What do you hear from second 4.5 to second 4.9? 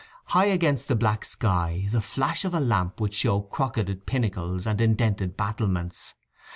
and